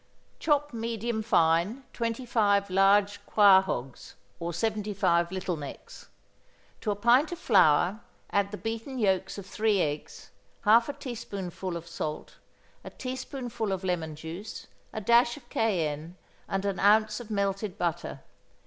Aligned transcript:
= 0.23 0.39
Chop 0.39 0.73
medium 0.73 1.21
fine 1.21 1.83
twenty 1.93 2.25
five 2.25 2.71
large 2.71 3.23
quahaugs, 3.27 4.15
or 4.39 4.51
seventy 4.51 4.95
five 4.95 5.31
Little 5.31 5.55
Necks. 5.57 6.07
To 6.79 6.89
a 6.89 6.95
pint 6.95 7.31
of 7.31 7.37
flour 7.37 7.99
add 8.31 8.49
the 8.49 8.57
beaten 8.57 8.97
yolks 8.97 9.37
of 9.37 9.45
three 9.45 9.79
eggs, 9.79 10.31
half 10.61 10.89
a 10.89 10.93
teaspoonful 10.93 11.77
of 11.77 11.87
salt, 11.87 12.37
a 12.83 12.89
teaspoonful 12.89 13.71
of 13.71 13.83
lemon 13.83 14.15
juice, 14.15 14.65
a 14.91 14.99
dash 15.01 15.37
of 15.37 15.47
cayenne, 15.49 16.17
and 16.47 16.65
an 16.65 16.79
ounce 16.79 17.19
of 17.19 17.29
melted 17.29 17.77
butter. 17.77 18.21